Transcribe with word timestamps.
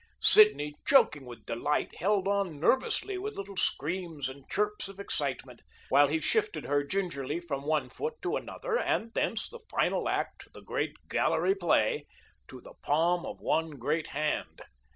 Sidney, 0.19 0.73
choking 0.83 1.27
with 1.27 1.45
delight, 1.45 1.97
held 1.97 2.27
on 2.27 2.59
nervously, 2.59 3.19
with 3.19 3.35
little 3.37 3.55
screams 3.55 4.29
and 4.29 4.49
chirps 4.49 4.87
of 4.87 4.99
excitement, 4.99 5.61
while 5.89 6.07
he 6.07 6.19
shifted 6.19 6.63
her 6.65 6.83
gingerly 6.83 7.39
from 7.39 7.65
one 7.67 7.87
foot 7.87 8.15
to 8.23 8.35
another, 8.35 8.79
and 8.79 9.13
thence, 9.13 9.47
the 9.47 9.59
final 9.69 10.09
act, 10.09 10.51
the 10.53 10.61
great 10.61 10.95
gallery 11.07 11.53
play, 11.53 12.07
to 12.47 12.59
the 12.61 12.73
palm 12.81 13.27
of 13.27 13.41
one 13.41 13.69
great 13.77 14.07
hand. 14.07 14.63